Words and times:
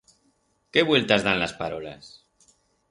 Qué 0.71 0.81
vueltas 0.87 1.23
dan 1.29 1.39
las 1.39 1.53
parolas! 1.61 2.13